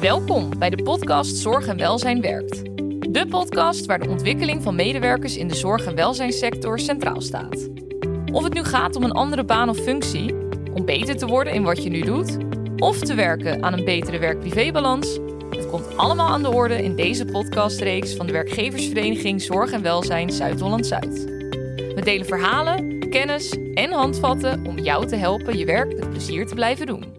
[0.00, 2.64] Welkom bij de podcast Zorg en Welzijn Werkt.
[3.12, 7.68] De podcast waar de ontwikkeling van medewerkers in de zorg- en welzijnssector centraal staat.
[8.32, 10.34] Of het nu gaat om een andere baan of functie,
[10.74, 12.36] om beter te worden in wat je nu doet,
[12.76, 15.18] of te werken aan een betere werk-privébalans,
[15.50, 20.30] het komt allemaal aan de orde in deze podcastreeks van de werkgeversvereniging Zorg en Welzijn
[20.30, 21.24] Zuid-Holland-Zuid.
[21.94, 26.54] We delen verhalen, kennis en handvatten om jou te helpen je werk met plezier te
[26.54, 27.15] blijven doen.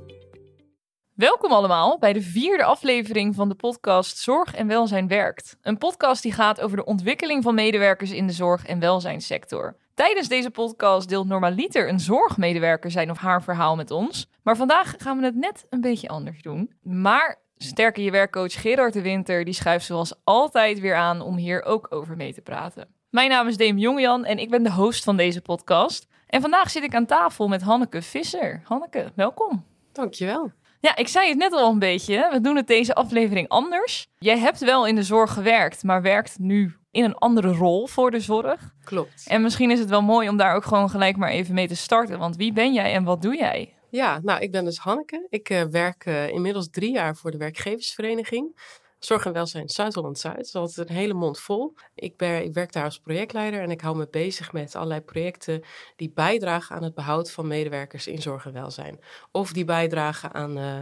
[1.18, 5.58] Welkom allemaal bij de vierde aflevering van de podcast Zorg en Welzijn Werkt.
[5.62, 9.75] Een podcast die gaat over de ontwikkeling van medewerkers in de zorg- en welzijnssector.
[9.94, 14.30] Tijdens deze podcast deelt normaliter een zorgmedewerker zijn of haar verhaal met ons.
[14.44, 16.73] Maar vandaag gaan we het net een beetje anders doen.
[16.81, 21.63] Maar sterke je werkcoach Gerard de Winter die schuift zoals altijd weer aan om hier
[21.63, 22.88] ook over mee te praten.
[23.09, 26.08] Mijn naam is Deem Jongjan en ik ben de host van deze podcast.
[26.27, 28.61] En vandaag zit ik aan tafel met Hanneke Visser.
[28.63, 29.66] Hanneke, welkom.
[29.91, 30.52] Dankjewel.
[30.80, 32.30] Ja, ik zei het net al een beetje.
[32.31, 34.08] We doen het deze aflevering anders.
[34.20, 38.11] Jij hebt wel in de zorg gewerkt, maar werkt nu in een andere rol voor
[38.11, 38.73] de zorg.
[38.83, 39.25] Klopt.
[39.28, 41.75] En misschien is het wel mooi om daar ook gewoon gelijk maar even mee te
[41.75, 42.20] starten.
[42.20, 43.73] Want wie ben jij en wat doe jij?
[43.89, 45.28] Ja, nou, ik ben dus Hanneke.
[45.30, 48.59] Ik uh, werk uh, inmiddels drie jaar voor de werkgeversvereniging.
[49.00, 50.36] Zorg en welzijn Zuid-Holland-Zuid.
[50.36, 51.73] Dat is altijd een hele mond vol.
[51.95, 55.64] Ik, ben, ik werk daar als projectleider en ik hou me bezig met allerlei projecten
[55.95, 59.00] die bijdragen aan het behoud van medewerkers in zorg en welzijn.
[59.31, 60.80] Of die bijdragen aan uh,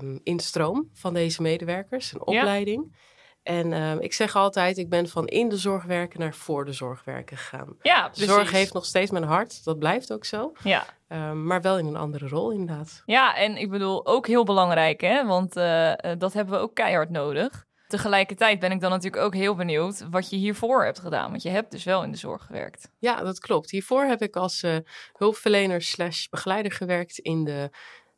[0.00, 2.88] um, instroom van deze medewerkers, een opleiding.
[2.90, 2.98] Ja.
[3.46, 6.72] En uh, ik zeg altijd, ik ben van in de zorg werken naar voor de
[6.72, 7.76] zorg werken gegaan.
[7.82, 8.26] Ja, precies.
[8.26, 10.52] Zorg heeft nog steeds mijn hart, dat blijft ook zo.
[10.62, 10.86] Ja.
[11.08, 13.02] Uh, maar wel in een andere rol inderdaad.
[13.04, 15.26] Ja, en ik bedoel ook heel belangrijk, hè?
[15.26, 17.66] want uh, dat hebben we ook keihard nodig.
[17.88, 21.30] Tegelijkertijd ben ik dan natuurlijk ook heel benieuwd wat je hiervoor hebt gedaan.
[21.30, 22.90] Want je hebt dus wel in de zorg gewerkt.
[22.98, 23.70] Ja, dat klopt.
[23.70, 24.76] Hiervoor heb ik als uh,
[25.12, 27.70] hulpverlener slash begeleider gewerkt in de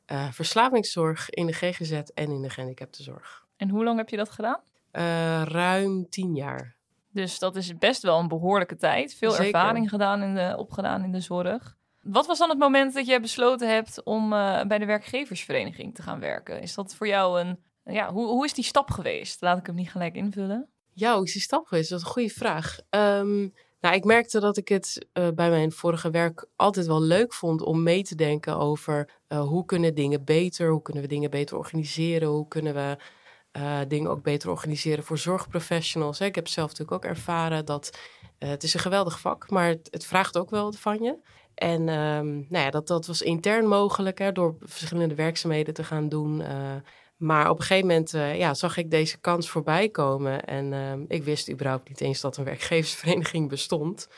[0.07, 3.47] uh, verslavingszorg, in de GGZ en in de gehandicaptenzorg.
[3.57, 4.61] En hoe lang heb je dat gedaan?
[4.93, 6.77] Uh, ruim tien jaar.
[7.13, 9.15] Dus dat is best wel een behoorlijke tijd.
[9.15, 9.45] Veel Zeker.
[9.45, 11.77] ervaring gedaan in de, opgedaan in de zorg.
[12.03, 16.03] Wat was dan het moment dat je besloten hebt om uh, bij de werkgeversvereniging te
[16.03, 16.61] gaan werken?
[16.61, 17.59] Is dat voor jou een.
[17.85, 19.41] Ja, hoe, hoe is die stap geweest?
[19.41, 20.69] Laat ik hem niet gelijk invullen.
[20.93, 21.91] Ja, hoe is die stap geweest?
[21.91, 22.79] Dat is een goede vraag.
[22.91, 27.35] Um, nou, ik merkte dat ik het uh, bij mijn vorige werk altijd wel leuk
[27.35, 31.31] vond om mee te denken over uh, hoe kunnen dingen beter, hoe kunnen we dingen
[31.31, 32.97] beter organiseren, hoe kunnen we
[33.57, 36.19] uh, dingen ook beter organiseren voor zorgprofessionals.
[36.19, 36.25] Hè.
[36.25, 37.99] Ik heb zelf natuurlijk ook ervaren dat
[38.39, 41.17] het is een geweldig vak, maar het, het vraagt ook wel van je.
[41.55, 46.09] En um, nou ja, dat, dat was intern mogelijk hè, door verschillende werkzaamheden te gaan
[46.09, 46.43] doen.
[47.17, 50.45] maar op een gegeven moment ja, zag ik deze kans voorbij komen.
[50.45, 54.09] En um, ik wist überhaupt niet eens dat een werkgeversvereniging bestond.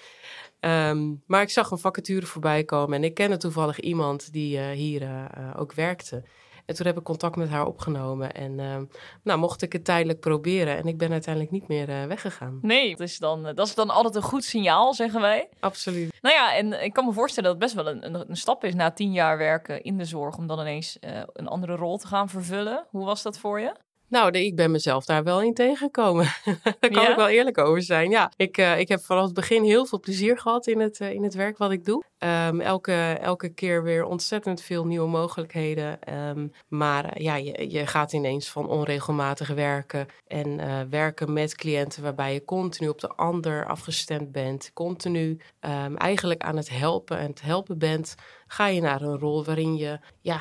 [0.60, 5.30] Um, maar ik zag een vacature voorbij komen en ik kende toevallig iemand die hier
[5.56, 6.22] ook werkte.
[6.70, 8.76] En toen heb ik contact met haar opgenomen en uh,
[9.22, 10.76] nou, mocht ik het tijdelijk proberen.
[10.76, 12.58] En ik ben uiteindelijk niet meer uh, weggegaan.
[12.62, 15.48] Nee, dat is, dan, dat is dan altijd een goed signaal, zeggen wij.
[15.60, 16.19] Absoluut.
[16.20, 18.64] Nou ja, en ik kan me voorstellen dat het best wel een, een, een stap
[18.64, 20.36] is na tien jaar werken in de zorg...
[20.36, 22.86] om dan ineens uh, een andere rol te gaan vervullen.
[22.91, 23.72] Hoe was dat voor je?
[24.09, 26.25] Nou, ik ben mezelf daar wel in tegengekomen.
[26.62, 27.10] daar kan Ja?
[27.10, 28.10] ik wel eerlijk over zijn.
[28.10, 31.12] Ja, ik, uh, ik heb vanaf het begin heel veel plezier gehad in het, uh,
[31.12, 32.04] in het werk wat ik doe.
[32.25, 36.14] Um, elke, elke keer weer ontzettend veel nieuwe mogelijkheden.
[36.14, 40.60] Um, maar uh, ja, je, je gaat ineens van onregelmatig werken en
[40.91, 44.70] werken met cliënten waarbij je continu op de ander afgestemd bent.
[44.75, 48.14] Continu um, eigenlijk aan het helpen en het helpen bent.
[48.47, 50.41] Ga je naar een rol waarin je ja,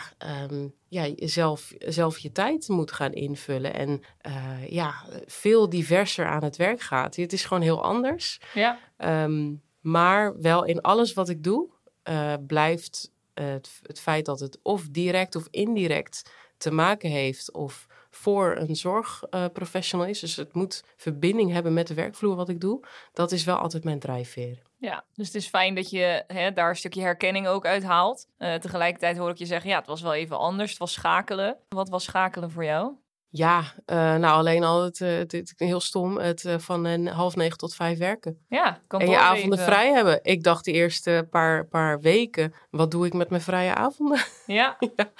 [0.87, 3.73] ja, zelf, zelf je tijd moet gaan invullen.
[3.73, 4.93] En uh, ja,
[5.25, 7.15] veel diverser aan het werk gaat.
[7.15, 8.39] Het is gewoon heel anders.
[8.53, 8.79] Ja.
[8.97, 11.69] Um, maar wel in alles wat ik doe,
[12.09, 17.51] uh, blijft het, het feit dat het of direct of indirect te maken heeft.
[17.51, 20.19] Of voor een zorgprofessional uh, is.
[20.19, 22.85] Dus het moet verbinding hebben met de werkvloer wat ik doe.
[23.13, 24.61] Dat is wel altijd mijn drijfveer.
[24.77, 28.27] Ja, dus het is fijn dat je hè, daar een stukje herkenning ook uit haalt.
[28.37, 30.69] Tegelijkertijd hoor ik je zeggen, ja, het was wel even anders.
[30.69, 31.57] Het was schakelen.
[31.69, 32.93] Wat was schakelen voor jou?
[33.31, 37.35] Ja, uh, nou alleen al het, het, het, heel stom, het uh, van een half
[37.35, 38.45] negen tot vijf werken.
[38.47, 40.19] Ja, kan En je avonden vrij hebben.
[40.23, 44.19] Ik dacht de eerste paar, paar weken, wat doe ik met mijn vrije avonden?
[44.45, 45.11] Ja, ja.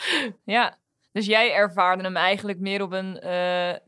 [0.43, 0.77] ja.
[1.11, 3.29] Dus jij ervaarde hem eigenlijk meer op een, uh,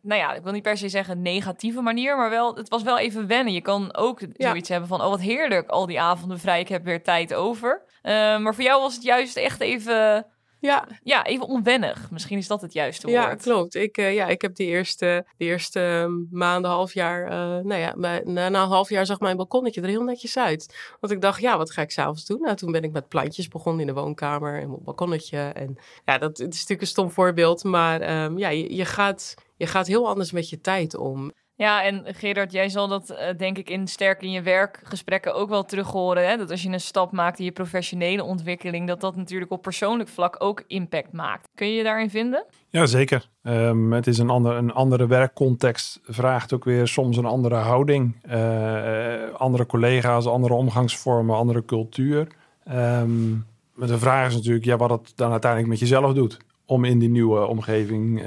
[0.02, 3.00] nou ja, ik wil niet per se zeggen negatieve manier, maar wel, het was wel
[3.00, 3.54] even wennen.
[3.54, 4.48] Je kan ook ja.
[4.48, 7.84] zoiets hebben van, oh wat heerlijk, al die avonden vrij, ik heb weer tijd over.
[8.04, 10.26] Maar voor jou was het juist echt even,
[10.62, 12.12] Ja, Ja, even onwennig.
[12.12, 13.42] Misschien is dat het juiste ja woord.
[13.42, 13.76] klopt.
[13.76, 17.76] Ik, eh, ja, ik heb die eerste, die eerste ehm, maanden, half jaar, eh, nou
[17.76, 20.94] ja, bij- na, na een half jaar zag mijn balkonnetje er heel netjes uit.
[21.00, 22.42] Want ik dacht, ja, wat ga ik s'avonds doen?
[22.42, 25.38] Nou, toen ben ik met plantjes begonnen in de woonkamer en op het balkonnetje.
[25.38, 29.34] En ja, dat het is natuurlijk een stom voorbeeld, maar ehm, ja, je, je, gaat,
[29.58, 31.32] je gaat heel anders met je tijd om.
[31.62, 35.50] Ja, en Gerard, jij zal dat eh, denk ik in sterk in je werkgesprekken ook
[35.50, 36.28] wel terug horen.
[36.30, 36.38] Hè?
[36.38, 40.10] Dat als je een stap maakt in je professionele ontwikkeling, dat dat natuurlijk op persoonlijk
[40.10, 41.48] vlak ook impact maakt.
[41.56, 42.46] Kun je je daarin vinden?
[42.70, 43.30] Ja, zeker.
[43.44, 48.16] Ehm, het is een, ander, een andere werkcontext, vraagt ook weer soms een andere houding.
[48.22, 52.28] eh, eh, andere collega's, andere omgangsvormen, andere cultuur.
[52.64, 53.32] Ehm,
[53.74, 57.00] maar de vraag is natuurlijk ja, wat het dan uiteindelijk met jezelf doet om in
[57.00, 58.24] die nieuwe omgeving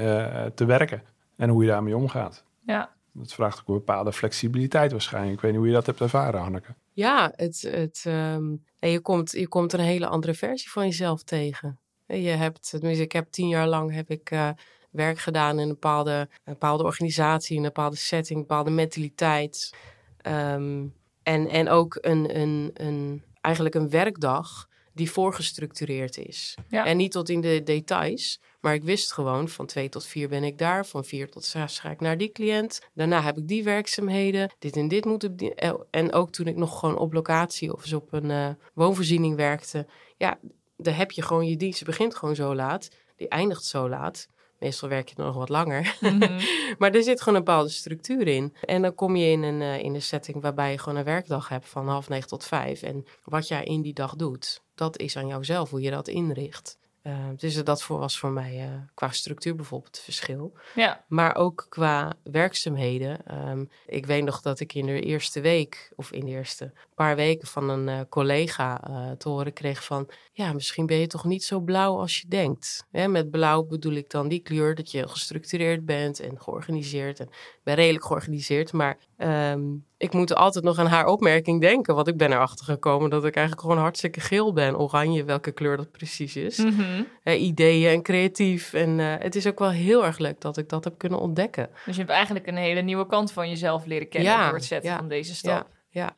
[0.55, 1.01] te werken.
[1.37, 2.43] En hoe je daarmee omgaat.
[2.65, 2.94] Ja.
[3.17, 5.33] Dat vraagt ook een bepaalde flexibiliteit waarschijnlijk.
[5.33, 6.73] Ik weet niet hoe je dat hebt ervaren, Hanneke.
[6.91, 11.79] Ja, het, het, ehm, je, komt, je komt een hele andere versie van jezelf tegen.
[12.05, 14.49] En Je hebt, ik heb tien jaar lang heb ik, eh,
[14.95, 19.75] werk gedaan in een bepaalde, een bepaalde organisatie, in een bepaalde setting, een bepaalde mentaliteit.
[20.17, 20.85] Ehm,
[21.23, 26.55] en, en ook een, een, een, eigenlijk een werkdag die voorgestructureerd is.
[26.69, 26.85] Ja.
[26.85, 30.43] En niet tot in de details, maar ik wist gewoon van twee tot vier ben
[30.43, 32.81] ik daar, van vier tot zes ga ik naar die cliënt.
[32.93, 35.53] Daarna heb ik die werkzaamheden, dit en dit moet die.
[35.89, 39.87] En ook toen ik nog gewoon op locatie of eens op een eh, woonvoorziening werkte,
[40.17, 40.39] ja,
[40.77, 41.79] daar heb je gewoon je dienst.
[41.79, 44.27] Je begint gewoon zo laat, die eindigt zo laat.
[44.65, 45.95] Meestal werk je nog wat langer.
[45.99, 46.39] Mhm.
[46.79, 48.55] Maar er zit gewoon een bepaalde structuur in.
[48.61, 51.49] En dan kom je in een, eh, in een setting waarbij je gewoon een werkdag
[51.49, 52.81] hebt van half negen tot vijf.
[52.81, 56.77] En wat jij in die dag doet, dat is aan jouzelf hoe je dat inricht.
[57.05, 60.53] Eh, dus dat voor, was voor mij eh, qua structuur bijvoorbeeld het verschil.
[60.75, 61.03] ja.
[61.07, 63.25] Maar ook qua werkzaamheden.
[63.25, 67.15] Ehm, ik weet nog dat ik in de eerste week, of in de eerste paar
[67.15, 68.81] weken van een eh, collega
[69.17, 70.09] te horen kreeg van...
[70.31, 72.85] Ja, misschien ben je toch niet zo blauw als je denkt.
[72.91, 77.19] Hè, met blauw bedoel ik dan die kleur dat je gestructureerd bent en georganiseerd.
[77.19, 79.63] En ik ben redelijk georganiseerd, maar ehm,
[79.97, 81.95] ik moet altijd nog aan haar opmerking denken.
[81.95, 84.77] Want ik ben erachter gekomen dat ik eigenlijk gewoon hartstikke geel ben.
[84.79, 86.81] Oranje, welke kleur dat precies is Mhm.
[87.23, 88.73] eh, ideeën en creatief.
[88.73, 91.69] En eh, het is ook wel heel erg leuk dat ik dat heb kunnen ontdekken.
[91.85, 94.65] Dus je hebt eigenlijk een hele nieuwe kant van jezelf leren kennen Ja, door het
[94.65, 95.67] zetten ja, van deze stap.
[95.89, 96.15] Ja,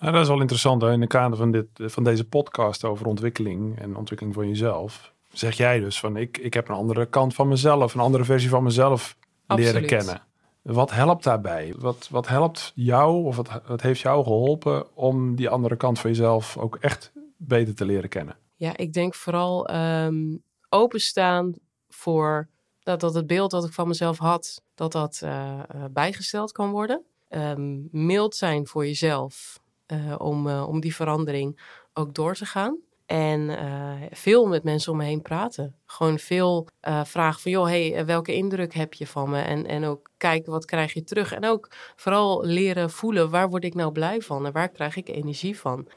[0.00, 0.82] Nou, dat is wel interessant.
[0.82, 0.92] Hè?
[0.92, 5.56] In de kader van, dit, van deze podcast over ontwikkeling en ontwikkeling van jezelf, zeg
[5.56, 8.62] jij dus van ik, ik heb een andere kant van mezelf, een andere versie van
[8.62, 9.16] mezelf
[9.46, 9.86] leren Absoluut.
[9.90, 10.22] kennen.
[10.64, 11.74] Wat helpt daarbij?
[11.78, 16.10] Wat, wat helpt jou of wat, wat heeft jou geholpen om die andere kant van
[16.10, 18.36] jezelf ook echt beter te leren kennen?
[18.56, 20.36] ja ik denk vooral ehm,
[20.68, 21.54] openstaan
[21.88, 22.48] voor
[22.82, 26.70] dat, dat het beeld dat ik van mezelf had, dat dat eh, eh, bijgesteld kan
[26.70, 27.04] worden.
[27.28, 31.60] Ehm, mild zijn voor jezelf eh, om, om die verandering
[31.92, 32.78] ook door te gaan.
[33.06, 35.76] En eh, veel met mensen om me heen praten.
[35.86, 39.40] Gewoon veel eh, vragen van, joh, hey, eh, welke indruk heb je van me?
[39.40, 41.32] En, en ook kijken, wat krijg je terug?
[41.32, 44.46] En ook vooral leren voelen, waar word ik nou blij van?
[44.46, 45.88] En waar krijg ik energie van?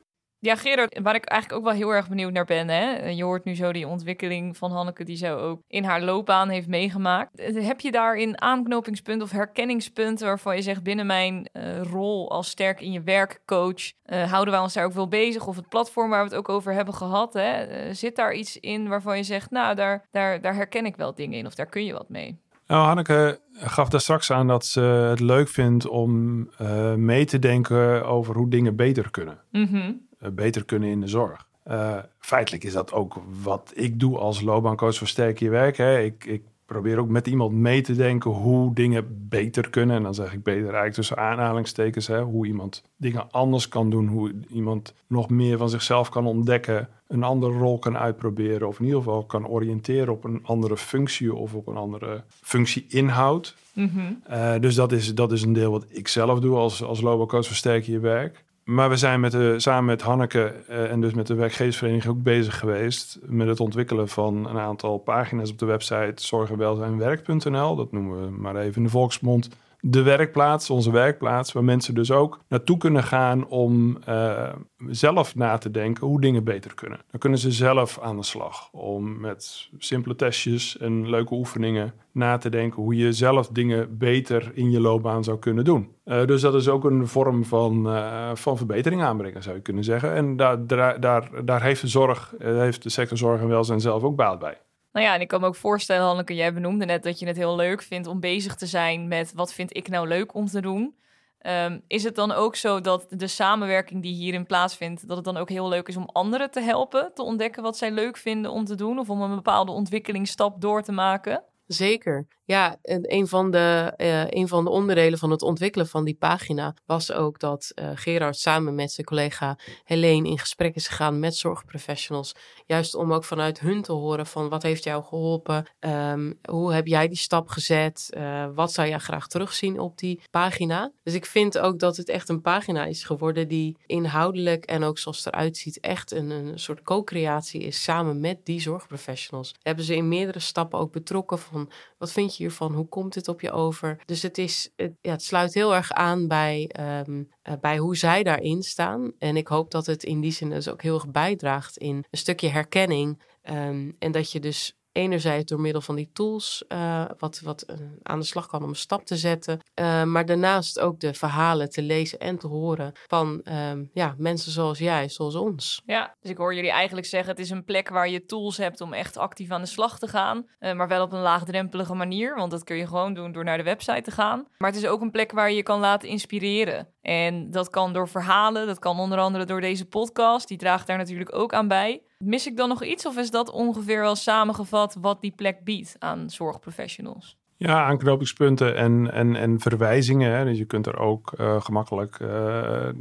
[0.47, 2.67] Ja, Gerard, waar ik eigenlijk ook wel heel erg benieuwd naar ben.
[2.67, 3.09] Hè?
[3.09, 6.67] Je hoort nu zo die ontwikkeling van Hanneke, die zij ook in haar loopbaan heeft
[6.67, 7.31] meegemaakt.
[7.53, 12.81] Heb je daarin aanknopingspunten of herkenningspunten waarvan je zegt binnen mijn eh, rol als sterk
[12.81, 15.47] in je werk coach, eh, houden wij ons daar ook wel bezig?
[15.47, 17.51] Of het platform waar we het ook over hebben gehad, hè?
[17.51, 21.15] Eh, zit daar iets in waarvan je zegt, nou, daar, daar, daar herken ik wel
[21.15, 22.39] dingen in of daar kun je wat mee?
[22.67, 27.39] Nou, Hanneke gaf daar straks aan dat ze het leuk vindt om eh, mee te
[27.39, 29.39] denken over hoe dingen beter kunnen.
[29.51, 29.75] Mhm.
[29.75, 31.47] eh, beter kunnen in de zorg.
[31.67, 35.77] Eh, feitelijk is dat ook wat ik doe als loopbaancoach voor Sterk Je Werk.
[35.77, 35.99] Hè.
[35.99, 39.95] Ik, ik probeer ook met iemand mee te denken hoe dingen beter kunnen.
[39.95, 42.07] En dan zeg ik beter eigenlijk tussen aanhalingstekens.
[42.07, 44.07] Hè, hoe iemand dingen anders kan doen.
[44.07, 46.89] Hoe iemand nog meer van zichzelf kan ontdekken.
[47.07, 48.67] Een andere rol kan uitproberen.
[48.67, 53.55] Of in ieder geval kan oriënteren op een andere functie of op een andere functie-inhoud.
[53.73, 53.99] Mhm.
[54.23, 57.45] Eh, dus dat is, dat is een deel wat ik zelf doe als, als loopbaancoach
[57.45, 58.45] Versterk Je Werk.
[58.67, 62.23] Maar we zijn met de, samen met Hanneke eh, en dus met de werkgeversvereniging ook
[62.23, 67.75] bezig geweest met het ontwikkelen van een aantal pagina's op de website zorgenwelzijnwerk.nl.
[67.75, 69.49] Dat noemen we maar even in de volksmond
[69.89, 74.53] de werkplaats, onze werkplaats, waar mensen dus ook naartoe kunnen gaan om eh,
[74.87, 76.99] zelf na te denken hoe dingen beter kunnen.
[77.11, 82.37] Dan kunnen ze zelf aan de slag om met simpele testjes en leuke oefeningen na
[82.37, 85.95] te denken hoe je zelf dingen beter in je loopbaan zou kunnen doen.
[86.03, 89.83] Eh, dus dat is ook een vorm van, eh, van verbetering aanbrengen, zou je kunnen
[89.83, 90.13] zeggen.
[90.13, 94.15] En daar, daar, daar, heeft de zorg, heeft de sector zorg en welzijn zelf ook
[94.15, 94.57] baat bij.
[94.97, 97.37] Nou ja, en ik kan me ook voorstellen, Hanneke, jij benoemde net dat je het
[97.37, 100.61] heel leuk vindt om bezig te zijn met wat vind ik nou leuk om te
[100.61, 100.95] doen.
[101.39, 105.37] Ehm, is het dan ook zo dat de samenwerking die hierin plaatsvindt, dat het dan
[105.37, 108.65] ook heel leuk is om anderen te helpen te ontdekken wat zij leuk vinden om
[108.65, 111.43] te doen of om een bepaalde ontwikkelingsstap door te maken?
[111.67, 112.27] Zeker.
[112.43, 116.75] Ja, een van, de, uh, een van de onderdelen van het ontwikkelen van die pagina
[116.85, 121.35] was ook dat uh, Gerard samen met zijn collega Helene in gesprek is gegaan met
[121.35, 122.35] zorgprofessionals.
[122.65, 125.65] Juist om ook vanuit hun te horen van wat heeft jou geholpen?
[125.79, 128.09] Um, hoe heb jij die stap gezet?
[128.17, 130.91] Uh, wat zou jij graag terugzien op die pagina?
[131.03, 134.97] Dus ik vind ook dat het echt een pagina is geworden die inhoudelijk en ook
[134.97, 139.53] zoals het eruit ziet echt een, een soort co-creatie is samen met die zorgprofessionals.
[139.61, 141.56] Hebben ze in meerdere stappen ook betrokken van
[141.97, 142.73] wat vind je hiervan?
[142.73, 144.01] Hoe komt het op je over?
[144.05, 146.69] Dus het, is, ja, het sluit heel erg aan bij,
[147.07, 149.11] um, uh, bij hoe zij daarin staan.
[149.17, 152.17] En ik hoop dat het in die zin dus ook heel erg bijdraagt in een
[152.17, 153.23] stukje herkenning.
[153.43, 157.75] Um, en dat je dus enerzijds door middel van die tools uh, wat, wat uh,
[158.03, 159.59] aan de slag kan om een stap te zetten.
[159.75, 164.51] Uh, maar daarnaast ook de verhalen te lezen en te horen van um, ja, mensen
[164.51, 165.81] zoals jij, zoals ons.
[165.85, 168.81] Ja, dus ik hoor jullie eigenlijk zeggen: het is een plek waar je tools hebt
[168.81, 170.45] om echt actief aan de slag te gaan.
[170.59, 173.63] maar wel op een laagdrempelige manier, want dat kun je gewoon doen door naar de
[173.63, 174.47] website te gaan.
[174.57, 176.87] Maar het is ook een plek waar je je kan laten inspireren.
[177.01, 180.47] En dat kan door verhalen, dat kan onder andere door deze podcast.
[180.47, 182.01] Die draagt daar natuurlijk ook aan bij.
[182.23, 185.95] Mis ik dan nog iets of is dat ongeveer wel samengevat wat die plek biedt
[185.99, 187.37] aan zorgprofessionals?
[187.59, 190.31] Ja, aanknopingspunten en, en, en verwijzingen.
[190.31, 190.45] Hè.
[190.45, 192.29] Dus je kunt er ook uh, gemakkelijk uh,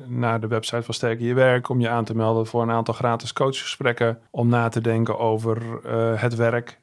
[0.07, 2.95] naar de website van Sterker Je Werk om je aan te melden voor een aantal
[2.95, 4.19] gratis coachgesprekken.
[4.31, 6.79] Om na te denken over uh, het werk.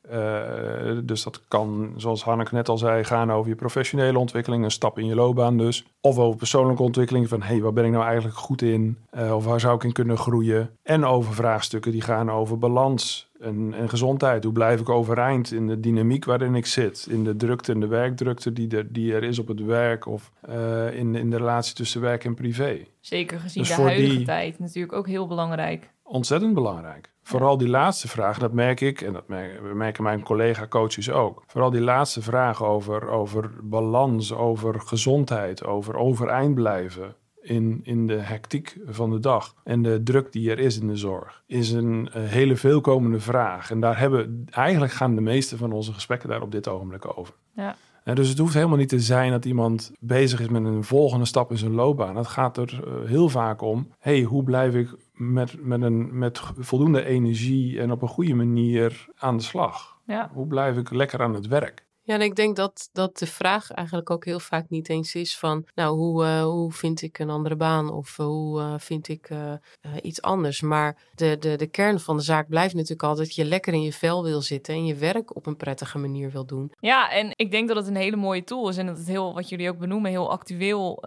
[1.03, 5.00] dus dat kan, zoals Hanneke net al zei, gaan over je professionele ontwikkeling, een stap
[5.00, 5.86] in je loopbaan dus.
[6.01, 8.98] Of over persoonlijke ontwikkeling van, hey, waar ben ik nou eigenlijk goed in?
[9.32, 10.70] of waar zou ik in kunnen groeien?
[10.84, 14.43] En over vraagstukken die gaan over balans en, en, gezondheid.
[14.43, 17.07] Hoe blijf ik overeind in de dynamiek waarin ik zit?
[17.09, 20.31] In de drukte en de werkdrukte die er, die er is op het werk of
[20.50, 22.85] uh, in, in de relatie tussen werk en privé.
[23.00, 25.89] Zeker gezien dus de huidige die, tijd natuurlijk ook heel belangrijk.
[26.03, 27.12] Ontzettend belangrijk.
[27.21, 29.27] Vooral die laatste vraag, dat merk ik en dat
[29.73, 31.43] merken mijn collega-coaches ook.
[31.47, 38.17] Vooral die laatste vraag over, over balans, over gezondheid, over overeind blijven in, in de
[38.17, 42.09] hectiek van de dag en de druk die er is in de zorg, is een,
[42.13, 43.71] hele veelkomende vraag.
[43.71, 47.33] En daar hebben eigenlijk gaan de meeste van onze gesprekken daar op dit ogenblik over.
[47.55, 47.75] Ja.
[48.03, 51.25] En dus het hoeft helemaal niet te zijn dat iemand bezig is met een volgende
[51.25, 52.15] stap in zijn loopbaan.
[52.15, 56.41] Het gaat er uh, heel vaak om: hey, hoe blijf ik met, met, een, met
[56.57, 59.97] voldoende energie en op een goede manier aan de slag?
[60.05, 60.29] Ja.
[60.33, 61.85] Hoe blijf ik lekker aan het werk?
[62.05, 65.38] Ja, en ik denk dat, dat de vraag eigenlijk ook heel vaak niet eens is
[65.38, 69.07] van, nou, hoe, uh, hoe vind ik een andere baan of uh, hoe uh, vind
[69.07, 69.29] ik
[70.01, 70.62] iets anders.
[70.62, 73.81] Maar de, de, de kern van de zaak blijft natuurlijk altijd dat je lekker in
[73.81, 76.72] je vel wil zitten en je werk op een prettige manier wil doen.
[76.79, 79.33] Ja, en ik denk dat het een hele mooie tool is en dat het heel,
[79.33, 81.03] wat jullie ook benoemen, heel actueel,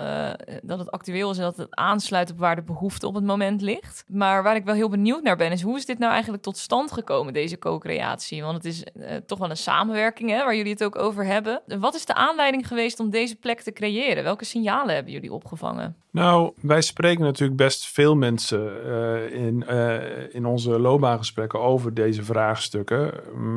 [0.62, 3.60] dat het actueel is en dat het aansluit op waar de behoefte op het moment
[3.60, 4.04] ligt.
[4.08, 6.56] Maar waar ik wel heel benieuwd naar ben, is hoe is dit nou eigenlijk tot
[6.56, 8.42] stand gekomen, deze co-creatie?
[8.42, 8.84] Want het is
[9.26, 11.62] toch wel een samenwerking, hè, waar jullie het ook over hebben.
[11.80, 14.24] Wat is de aanleiding geweest om deze plek te creëren?
[14.24, 15.96] Welke signalen hebben jullie opgevangen?
[16.10, 22.24] Nou, wij spreken natuurlijk best veel mensen uh, in, uh, in onze loopbaangesprekken over deze
[22.24, 23.12] vraagstukken.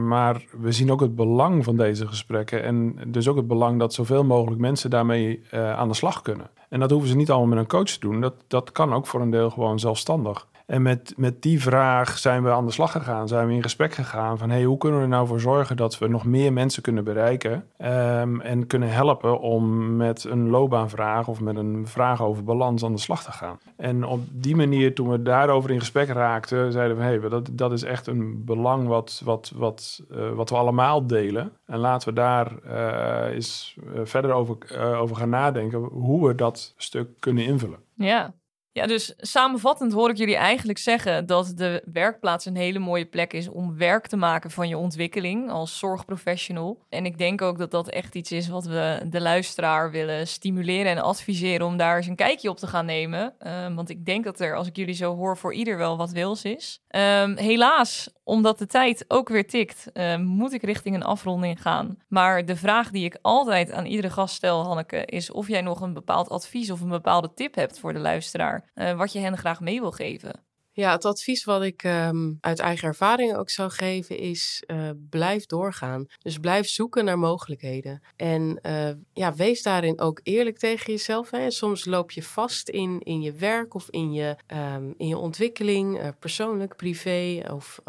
[0.08, 2.64] Maar we zien ook het belang van deze gesprekken.
[2.64, 6.50] En dus ook het belang dat zoveel mogelijk mensen daarmee uh, aan de slag kunnen.
[6.70, 8.22] En dat hoeven ze niet allemaal met een coach te doen.
[8.22, 10.48] Dat, dat kan ook voor een deel gewoon zelfstandig.
[10.70, 13.94] En met, met die vraag zijn we aan de slag gegaan, zijn we in gesprek
[13.94, 16.82] gegaan van hey, hoe kunnen we er nou voor zorgen dat we nog meer mensen
[16.82, 22.44] kunnen bereiken um, en kunnen helpen om met een loopbaanvraag of met een vraag over
[22.44, 23.60] balans aan de slag te gaan.
[23.76, 27.72] En op die manier, toen we daarover in gesprek raakten, zeiden we hey, dat, dat
[27.72, 31.52] is echt een belang wat, wat, wat, uh, wat we allemaal delen.
[31.66, 34.58] En laten we daar uh, eens uh, verder over,
[34.98, 37.80] over gaan nadenken hoe we dat stuk kunnen invullen.
[37.94, 38.34] Ja,
[38.80, 43.34] ja, dus samenvattend hoor ik jullie eigenlijk zeggen dat de werkplaats een hele mooie plek
[43.34, 46.86] is om werk te maken van je ontwikkeling als zorgprofessional.
[46.90, 50.92] En ik denk ook dat dat echt iets is wat we de luisteraar willen stimuleren
[50.92, 53.34] en adviseren om daar eens een kijkje op te gaan nemen.
[53.66, 56.12] Um, want ik denk dat er, als ik jullie zo hoor, voor ieder wel wat
[56.12, 56.82] wils is.
[56.90, 61.98] Um, helaas, omdat de tijd ook weer tikt, um, moet ik richting een afronding gaan.
[62.08, 65.82] Maar de vraag die ik altijd aan iedere gast stel, Hanneke, is of jij nog
[65.82, 68.69] een bepaald advies of een bepaalde tip hebt voor de luisteraar.
[68.76, 70.44] Uh, wat je hen graag mee wil geven.
[70.80, 75.46] Ja, het advies wat ik ehm, uit eigen ervaring ook zou geven is: uh, blijf
[75.46, 76.06] doorgaan.
[76.22, 78.02] Dus blijf zoeken naar mogelijkheden.
[78.16, 81.30] En uh, ja, wees daarin ook eerlijk tegen jezelf.
[81.30, 81.52] Hè.
[81.52, 84.36] Soms loop je vast in, in je werk of in je,
[84.76, 87.82] um, in je ontwikkeling, uh, persoonlijk, privé of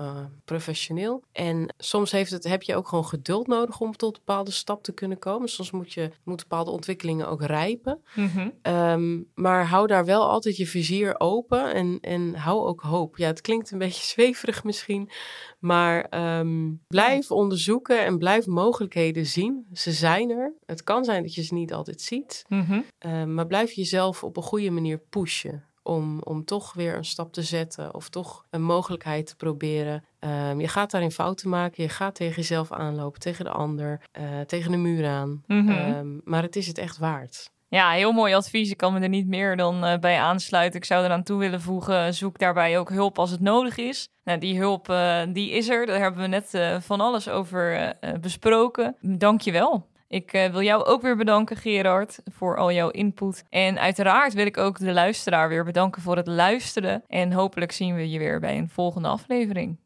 [0.44, 1.23] professioneel.
[1.32, 4.82] En soms heeft het, heb je ook gewoon geduld nodig om tot een bepaalde stap
[4.82, 5.49] te kunnen komen.
[5.49, 8.02] Soms moet je moet bepaalde ontwikkelingen ook rijpen.
[8.14, 8.73] Mm -hmm.
[8.75, 13.16] um, maar hou daar wel altijd je vizier open en, en hou ook hoop.
[13.16, 15.10] Ja, het klinkt een beetje zweverig misschien,
[15.58, 16.06] maar
[16.38, 19.66] um, blijf onderzoeken en blijf mogelijkheden zien.
[19.72, 20.54] Ze zijn er.
[20.66, 22.84] Het kan zijn dat je ze niet altijd ziet, mm -hmm.
[22.99, 25.64] um, maar blijf jezelf op een goede manier pushen.
[25.82, 30.04] Om, om toch weer een stap te zetten of toch een mogelijkheid te proberen.
[30.20, 34.40] Um, je gaat daarin fouten maken, je gaat tegen jezelf aanlopen, tegen de ander, uh,
[34.40, 35.42] tegen de muur aan.
[35.46, 36.20] Mm -hmm.
[36.25, 37.50] maar het is het echt waard.
[37.71, 38.71] Ja, heel mooi advies.
[38.71, 40.81] Ik kan me er niet meer dan uh, bij aansluiten.
[40.81, 44.09] Ik zou eraan toe willen voegen, zoek daarbij ook hulp als het nodig is.
[44.25, 45.87] Nou, die hulp, uh, die is er.
[45.87, 48.97] Daar hebben we net uh, van alles over besproken.
[49.00, 49.89] Dank je wel.
[50.09, 53.45] Ik wil jou ook weer bedanken, Gerard, voor al jouw input.
[53.50, 57.03] En uiteraard wil ik ook de luisteraar weer bedanken voor het luisteren.
[57.09, 59.79] En hopelijk zien we je weer bij een volgende aflevering.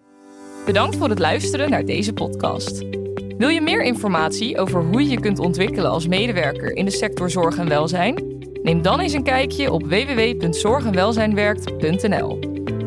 [0.66, 3.03] Bedankt voor het luisteren naar deze podcast.
[3.38, 7.30] Wil je meer informatie over hoe je je kunt ontwikkelen als medewerker in de sector
[7.30, 8.42] zorg en welzijn?
[8.62, 12.38] Neem dan eens een kijkje op www.zorgenwelzijnwerkt.nl.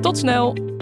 [0.01, 0.76] Tot snel!